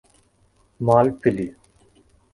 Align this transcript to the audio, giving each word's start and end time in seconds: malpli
malpli 0.85 1.45